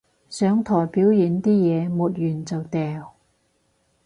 [0.29, 3.13] 上台表演啲嘢抹完就掉